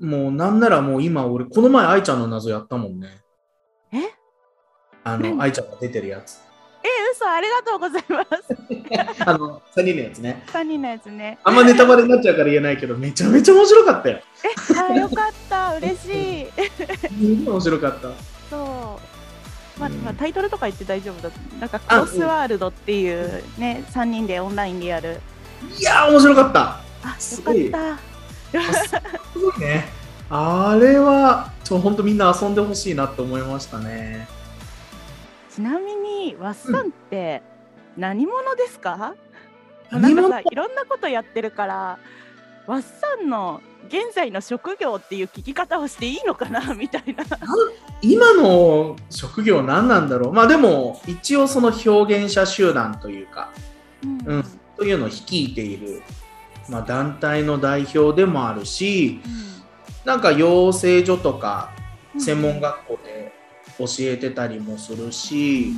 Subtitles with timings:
[0.00, 3.20] もうなんならもう今俺、この前愛ちゃんの謎やったもんね。
[3.92, 3.98] え？
[5.04, 5.36] あ何？
[5.36, 6.40] の、愛ちゃんが出てるやつ。
[6.82, 9.20] え、嘘、ありがとうございます。
[9.28, 10.42] あの、3人のやつね。
[10.46, 11.38] 3人のやつね。
[11.44, 14.20] あんまネタバレになっちゃうから言えないけど、めちゃめちゃ面白かったよ。
[14.42, 16.46] え、あ、よかった、嬉しい。
[16.46, 18.08] すごい面白かった。
[18.48, 18.98] そ
[19.76, 19.80] う。
[19.80, 21.34] まあ、うんまあ、タイトルとか言って大丈夫だ。
[21.60, 25.20] なんか、クロスワールドっていうね、3人でオンラインでやる。
[25.78, 26.60] いやー、面白かった。
[27.02, 27.16] あ、
[27.52, 28.09] よかった。
[28.58, 29.84] あすごいね。
[30.28, 34.28] あれは、ちょ、ほんとみんな遊んでほしいなって思いましたね。
[35.50, 37.42] ちなみに、ワッサンって
[37.96, 38.96] 何者ですか、
[39.90, 41.98] もうな何者んかさ、いろんなことやってるから、
[42.66, 42.88] ワッサ
[43.22, 46.60] ンの現在の職業っていう聞き方をしていいのかな？
[46.74, 47.24] みたいな。
[48.00, 50.32] 今の職業何なんだろう？
[50.32, 53.50] まあでも、一応その表現者集団というか、
[54.04, 54.20] うん。
[54.26, 54.44] うん。
[54.76, 56.02] というのを率いている、
[56.70, 59.20] まあ、団体の代表でもあるし、
[60.04, 61.72] なんか養成所とか
[62.18, 63.32] 専門学校で
[63.78, 65.72] 教えてたりもするし、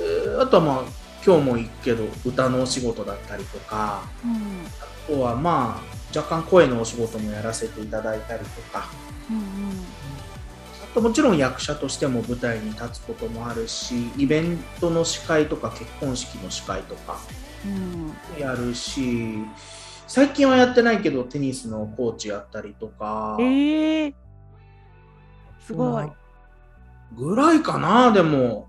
[0.00, 0.84] えーあとはまあ
[1.24, 4.30] 今日も言うけど歌のお仕事だったりとかうん。
[4.32, 4.38] うん
[4.80, 8.88] あとはまあ若干声のお仕事もやらせていただいたりとか。
[9.30, 9.38] うん。
[9.38, 17.18] あともちろん役者としても舞台に立つこともあるしイベントの司会とか結婚式の司会とか
[17.64, 18.40] うん。
[18.40, 19.38] やるし
[20.06, 24.14] 最近はやってないけどテニスのコーチやったりとか、えー、
[25.60, 26.10] すごい。
[27.16, 28.68] ぐらいかなでも、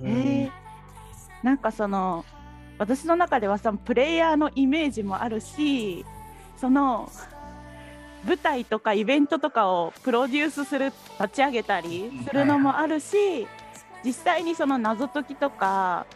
[0.00, 0.08] うん。
[0.08, 2.24] えー、なんかその
[2.78, 6.04] 私の中ではさプレイヤーのイメージもあるし
[6.56, 7.10] その
[8.24, 13.46] 舞台とかイベントとかをプロデュースする立ち上げたりするのもあるし
[14.04, 16.06] 実際にその謎解きとか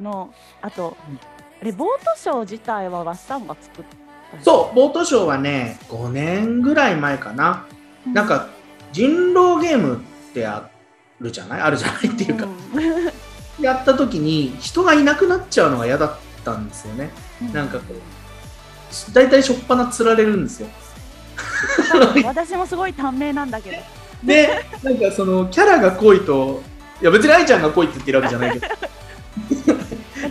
[0.00, 0.96] のあと
[1.64, 7.64] れボートショー自体はワッサンが作ったそうボートショーはね5年ぐらい前かな、
[8.06, 8.48] うなんか
[8.92, 10.68] 人狼ゲームってあ
[11.20, 11.60] るじゃない？
[11.62, 12.48] あるじゃないっていうか、う
[13.60, 13.64] ん。
[13.64, 17.10] やった時に人がいなくなっちゃうのが嫌だったんですよね。
[17.52, 20.68] なんかこう大体しょっぱな釣られるんですよ。
[22.24, 23.76] 私もすごい短命なんだけど。
[24.24, 26.62] で なんかそのキャラが濃いと
[27.00, 28.66] いや別に愛ちゃんが濃いって言ってるわけじゃないけど。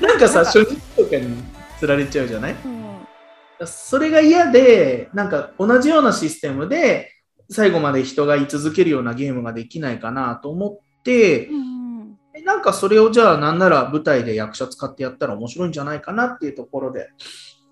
[0.08, 0.82] なんかさ初日と
[1.20, 1.36] かに
[1.80, 2.56] 釣られちゃうじゃない？
[2.66, 3.68] うん。
[3.68, 7.12] それが嫌でなんか同じようなシステムで
[7.50, 17.10] 最後まで人が居続けるようなゲームができないかなと思ってうんなんかそれをじゃあなんなら舞台で役者使ってやったら面白いんじゃないかなっていうところで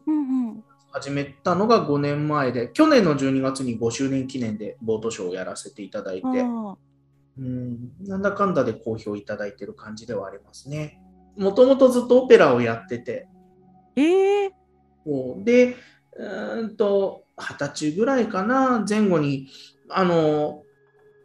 [0.07, 0.19] うんう
[0.51, 0.63] ん。
[0.91, 11.01] 始めたのが5年前で去年の12月に5周年記念でボートショーをやらせていただいて、うんなんだかんだで好評いただいてる感じではありますね。
[11.35, 13.27] もともとずっとオペラをやってて、
[13.95, 14.51] ええ
[15.03, 15.43] こう。
[15.43, 15.75] で、
[16.15, 19.49] うーんと、二十歳ぐらいかな、前後に、
[19.89, 20.63] あの、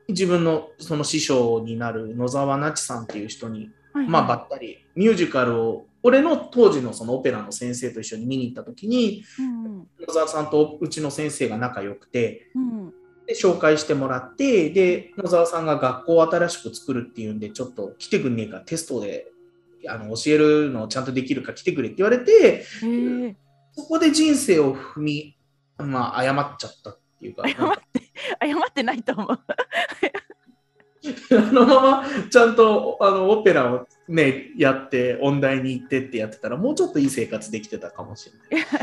[0.08, 4.08] 自分のその師匠になる野沢那智さんっていう人に、はいはい。
[4.08, 12.90] まあ、ばったりミュージカルを、俺の当時のそのオペラの先生と一緒に見に行った時に、うん野沢さんとうちの先生が仲良くて、うん。
[13.26, 19.30] で紹介してもらって、で、野沢さんが学校を新しく作るっていうんで、ちょっと来てくんねえか、テストで
[19.88, 22.64] あの教えるのをちゃんとできるか来てくれって言われて、
[23.72, 25.36] そこで人生を踏み、
[25.78, 28.02] まあ、誤っちゃったっていうか、謝って
[28.42, 29.38] 謝ってないと思う。
[31.30, 38.66] あのままちゃんとあのオペラをね、やって、音大に行ってってやってたら、もうちょっといい生活できてたかもしれない。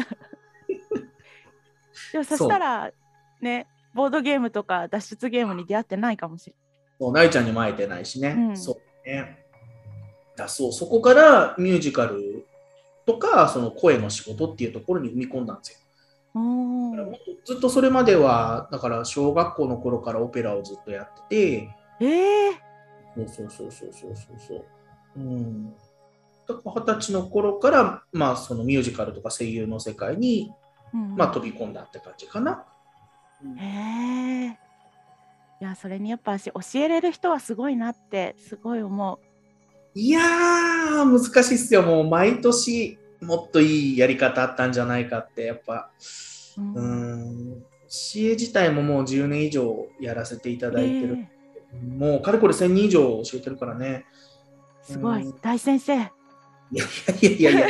[2.14, 2.92] でもそしたら
[3.42, 6.56] ねボードゲームとか脱出ゲームに出会ってないかもしれ
[7.00, 8.30] そう、なゆちゃんにも会えてないしね。
[8.30, 9.45] うんそうね。
[10.36, 12.46] だそう、そこからミュージカル
[13.06, 15.80] とか、その声の仕事っていうところに踏み込んだんですよ。
[17.46, 21.70] ずっとそれまでは、だから小学校の頃からオペラをずっとやってて、
[22.02, 22.52] ええ
[23.16, 24.66] そうそうそうそうそうそうそう。
[25.18, 25.74] うん。
[26.48, 30.52] だから二十歳の頃から、まあ、そのミュージカルとか声優の世界に、
[30.94, 32.66] うんまあ、飛び込んだって感じかな。
[33.58, 34.60] へえ
[35.62, 39.20] いやそれにやっぱし教えれる人はすごいなってすごい思
[39.96, 41.82] いやー、難しいっすよ。
[41.82, 45.90] もう毎年もっといいやり方あったんじゃないかって、やっぱ、
[46.58, 46.62] う。
[46.62, 47.68] うんうん、教
[48.18, 51.18] え自体ももう10年以上やらせていただいてる。
[51.74, 54.06] えもうかれこれ1000人以上教えてるからね。
[54.90, 55.96] えすごいうん大先生。
[55.96, 56.84] いや
[57.22, 57.68] いやいやいや。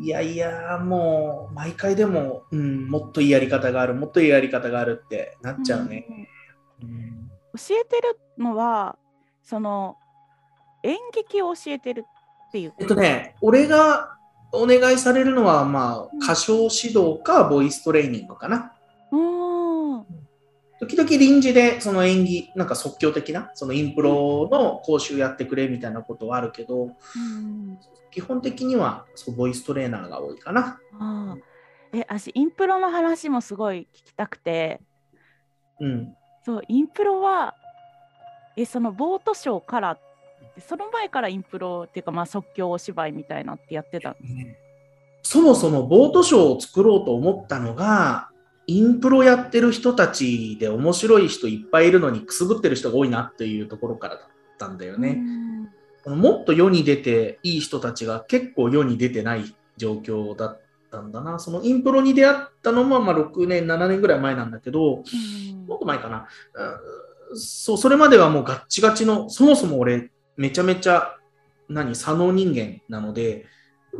[0.00, 6.06] いやいや、もう毎回でも、うん、もっといいやり方がある、もっといいやり方があるってなっちゃうね。
[6.80, 7.08] うんうん
[7.56, 8.96] 教えてるのは
[9.42, 9.96] その
[10.82, 12.04] 演劇を教えてる
[12.48, 14.16] っていうえっとね、俺が
[14.52, 18.72] お願いされるのは、まあ、歌唱指導かボイストレーニングかな。
[19.12, 20.04] うー
[20.80, 26.88] 時々臨時でその演技、なんか即興的な、そのインプロの講習やってくれみたいなことはあるけど、う
[27.18, 27.78] ん
[28.10, 30.80] 基本的にはそうボイストレーナーが多いかな。
[30.98, 31.36] ああ
[31.92, 34.80] え私インプロの話もすごい聞きたくて
[35.78, 36.14] うん。
[36.44, 37.54] そうインプロは
[38.56, 39.98] えそのボートショーから
[40.66, 44.16] その前からインプロっていうかまあ即興お芝居みたいなってやってた
[45.22, 48.30] そもそもボートショーを作ろうと思ったのが、
[48.66, 54.24] インプロやってる人たちで面白い人いっぱいいるのにくすぶってる人が多いなっていうところからだっ
[54.58, 55.22] たんだよね。
[56.06, 60.60] もっと世に出ていい人たちが結構世に出てない状況だっ
[60.90, 61.38] たんだな。
[61.38, 66.26] そのインプロに出会ったのもまあ6年、7年ぐらい前なんだけど、うんもっと前かな。
[66.54, 71.16] うんそう、それまではもうガッチガチの、そもそも俺、めちゃめちゃ、
[71.68, 73.44] 何、左脳人間なので、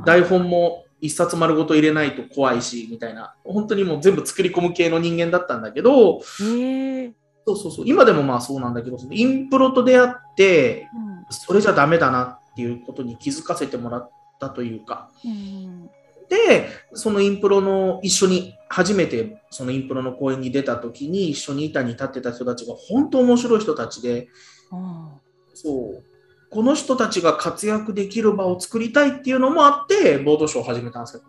[0.06, 10.88] 台本も一冊丸ごと入れないと怖いし、みたいな、本当にもう全部作り込む系の人間だったんだけど、そうそうそう、今でもまあそうなんだけど、そのインプロと出会って、
[11.30, 15.90] それじゃダメだなっていうことに気づかせてもらったというか、うん
[16.28, 24.28] で、そのインプロの一緒に、初めてそのインプロの公演に出た時に一緒に板に立ってた人たちが本当面白い人たちで、
[24.70, 25.08] あ
[25.54, 26.04] そう、
[26.50, 31.22] この人たちが活躍できる場を作りたいっていうのもあって、ボードショーを始めたんですよ。
[31.24, 31.28] あ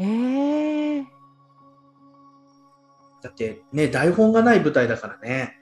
[0.00, 1.06] ええ
[3.22, 5.56] だってね、台本がない舞台だからね、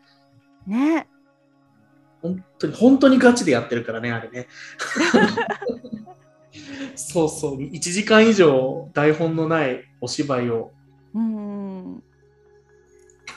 [0.66, 1.08] ね。
[2.20, 4.48] 本当に、本当にガチでやってるからね、あれね。
[6.96, 10.72] そうそう、1時間以上台本のないお芝居を、
[11.14, 12.02] うん。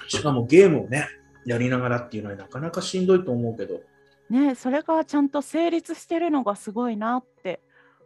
[0.08, 1.08] しかもゲームをね、
[1.46, 3.81] やりながらっていうのはなかなかしんどいと思うけど、
[4.30, 7.62] ねそれがちゃんと成立してるのがすごいなって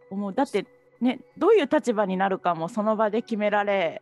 [0.10, 0.34] 思う。
[0.34, 0.66] だって
[1.02, 4.00] ねどういう立場になるかもその場で決められ。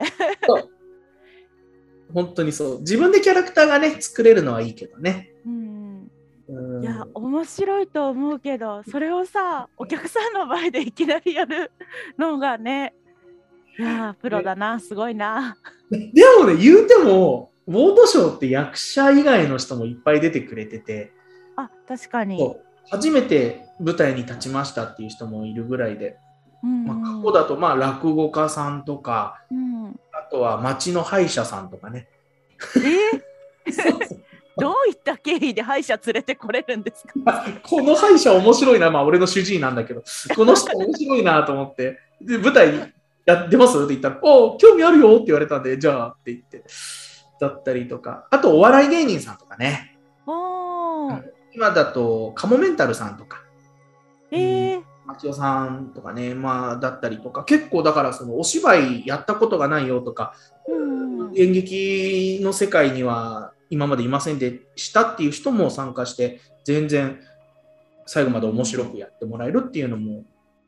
[2.14, 5.32] 本当にそう、自分でキャラクターがね、作れるのはいいけどね。
[5.46, 6.12] うん。
[6.50, 6.84] うん。
[6.84, 11.72] いや面白いと思うけどそれをさお客さんの前でいきなりやる
[12.18, 12.94] のがね
[13.80, 15.58] いやープロだなすごいな。
[15.90, 15.98] で
[16.40, 21.12] もね、言うても、ウォードショーって役者以外の人もいっぱい出てくれてて、
[21.64, 22.56] あ確かに。
[22.90, 26.18] 初めて舞台に立ちましたっていう人もいるぐらいで、
[26.64, 30.00] うんまあ、過去だとまあ落語家さんとか、うん。
[30.14, 32.08] あとは町の歯医者さんとかね。
[32.78, 33.18] え？
[33.72, 34.22] ー
[34.58, 37.46] どういった経緯で歯医者連れてこれるんですか？
[37.64, 40.04] この歯医者面白いな、まあ俺の主治医なんだけど、
[40.36, 42.94] この人面白いなと思って、 で舞台
[43.26, 43.78] やってます？
[43.78, 46.64] って言ったら、お興味あるよって言われたんで、じゃあって言って、
[47.40, 49.98] だったりとか、あとお笑い芸人さんとかね。
[50.28, 51.24] おー
[51.54, 53.44] 今だとカモメンタルさんとか、
[54.32, 54.84] えー。
[55.08, 60.34] 町尾さんとかね、まあ、だったりとか、結構だからそのお芝居やったことがないよとか、
[60.68, 67.20] うん演劇の世界には今までいませんでしたっていう人も参加して、全然
[68.06, 70.24] 最後まで面白くやってもらえるっていうのも、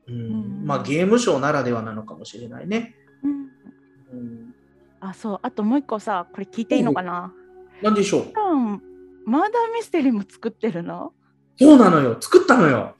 [0.07, 0.13] うん。
[0.13, 2.95] うんまあ、ゲームショーならではなのかもしれないね。
[3.23, 3.31] うん。
[3.31, 4.55] うん、
[4.99, 5.39] あそう。
[5.41, 7.31] あともう一個さこれ聞いていいのかな？
[7.81, 8.31] なんでしょう？
[8.35, 8.81] うん
[9.33, 11.11] マーダーミステリーも作ってるの？
[11.59, 12.17] そうなのよ。
[12.21, 12.95] 作ったのよ。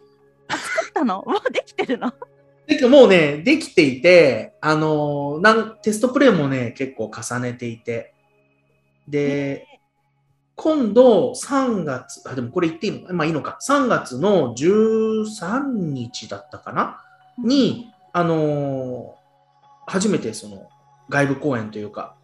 [0.50, 1.22] 作ったの？
[1.28, 2.12] もうできてるの？
[2.66, 8.16] でもうね、できていて、あのーなんテストプレイもね、結構重ねていて、
[9.08, 9.68] で、
[10.56, 17.00] 今度3月、あ、でもこれ言っていいのか、まあいいのか、3月の13日だったかな？
[17.38, 19.24] に、あのー
[19.86, 20.68] 初めてその
[21.10, 22.16] 外部公演というか、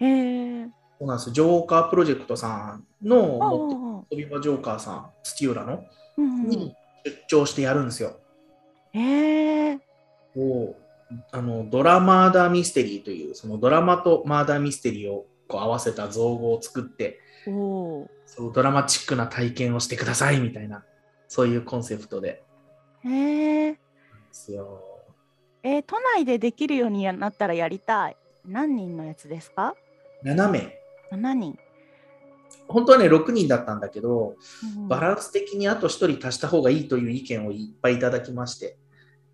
[0.00, 0.68] えー、
[1.00, 5.82] そうなんですジョーカープロジェクトさんの飛び場ジョーカーさん、土浦の、
[6.18, 6.46] うんうん。
[6.46, 6.76] に
[7.06, 8.20] 出張してやるんですよ。
[8.92, 9.80] えー、
[10.36, 10.76] を
[11.32, 20.84] あのドラマーダーミステリーというそのドラマとマーダーミステリーをこう合わせた造語を作ってそうドラマチックな体験をしてくださいみたいな
[21.28, 22.42] そういうコンセプトで。
[23.04, 23.78] えー、で
[24.32, 24.82] すよ。
[25.62, 28.16] えー都内でできるようになったらやりたい。
[28.46, 29.74] 何人のやつですか
[30.24, 30.79] ？7名
[31.10, 31.58] 7人、
[32.68, 34.36] 本当はね6人だったんだけど
[34.76, 38.76] うんバランス的にあと1人足した方がいいという意見をいっぱいいただきまして。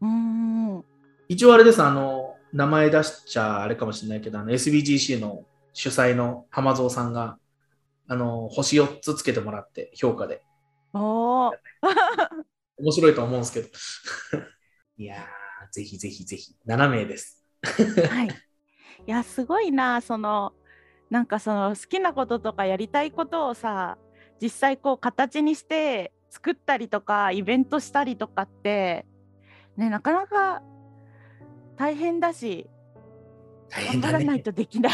[0.01, 0.85] うん
[1.29, 7.39] 一応あれですあの名前出しちゃあれかもしれないけどあの SBGC の主催の浜蔵さんが
[8.09, 10.43] あの星4つつけてもらって評価で。
[10.95, 11.53] おー。
[12.79, 13.69] 面白いと思うんですけど。
[14.99, 17.45] いやー、ぜひぜひぜひ、7名です。
[17.63, 18.29] はい。
[18.29, 18.31] い
[19.07, 20.53] や、すごいな、その、
[21.11, 23.99] なんかその好きなこととかやりたいことをさ、
[24.41, 29.07] 実際こう形にして作ったりとか、イベントしたりとかって、
[29.77, 30.63] ね、なかなか
[31.77, 32.69] 大変だし、
[33.69, 34.43] 大頑変だね張らない。
[34.43, 34.93] とできない。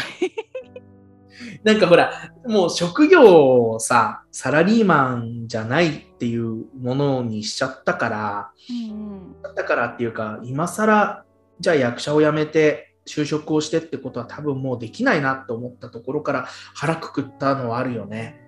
[1.63, 11.25] なんかほら、もう職業をさ、サラリーマンじゃないっていうものにしちゃったから、うんだからっていうか、今更、
[11.59, 18.39] じゃあ役者を辞めて就職をしてってことは多分もうできないなと思ったところから腹くくったのはあるよね。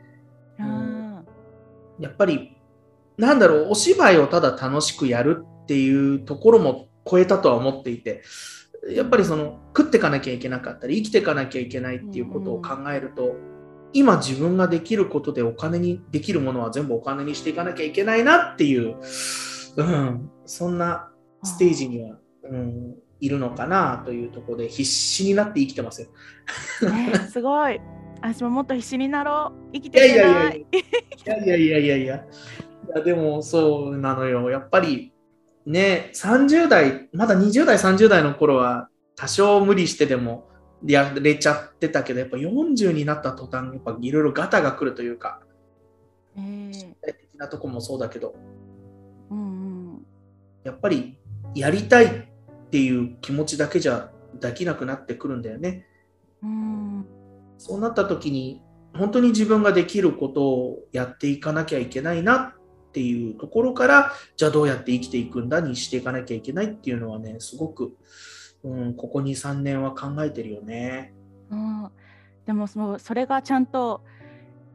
[0.60, 0.96] うん
[2.00, 2.58] やっぱり、
[3.18, 8.24] なんだろう、お芝居をただ楽しくやるっていうところも超えたとは思っていて、
[8.90, 13.36] やっぱりその食っていかなきゃいけなかったり、生きていかなきゃいけないっていうことを考えると、
[13.94, 18.98] 今自分ができることでお金にできるものは全部お金にしていかなきゃいけないなっていう、
[19.78, 21.10] うん、そんな
[21.44, 22.96] ステージには、うん、
[23.26, 26.08] いるのかなというところで必死になって生きてますよ。
[26.92, 27.80] ねすごい。
[28.22, 29.72] 私ももっと必死になろう。
[29.74, 30.66] 生きていやいやいやないい。
[31.26, 32.16] やいやいやいやいや。
[32.16, 32.20] い
[32.96, 34.50] やでもそうなのよ。
[34.50, 35.12] やっぱり
[35.66, 40.48] ね、30代、まだ20代、30代の頃は多少無理してでも
[40.86, 45.42] やれちゃってたけど、やっぱ40になった途端、やっぱいろいろガタが来るというか、
[46.36, 48.36] えー身体的なとこもそうだけど、
[49.32, 49.42] うんう
[49.98, 50.06] ん
[50.64, 51.18] やっぱり
[51.54, 52.28] やりたい
[52.76, 55.86] っていう気持ちだけじゃできなくなってくるんだよね。
[56.44, 57.06] うん
[57.58, 58.62] そうなった時に
[58.94, 67.96] 本当に自分ができることをやっていかなきゃいけないなっていうところからじゃあどうやって生きていくんだにしていかなきゃいけないっていうのはねすごく、
[68.66, 71.14] うん、ここ23年は考えてるよね。
[71.50, 71.90] うん
[72.46, 74.04] でもそのそれがちゃんと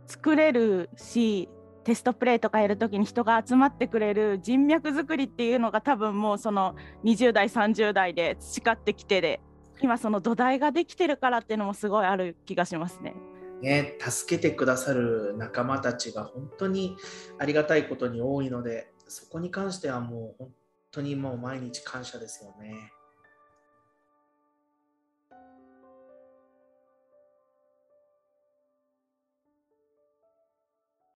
[0.06, 1.50] 作れるし
[1.90, 9.40] テストプレイとかやるときに人が集まってくれる人脈作りっていうのが多分もうその20代30代で培ってきてで
[9.80, 13.16] 今その土台ができてるからっていうのもすごいある気がしますね。
[13.60, 16.96] ね助けてくださる仲間たちが本当に
[17.40, 20.48] ありがたいことに多いのでそこに関してはもう本
[20.92, 22.92] 当にもう毎日感謝ですよね。